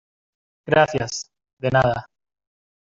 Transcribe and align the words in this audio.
gracias. 0.65 1.29
de 1.59 1.69
nada. 1.69 2.07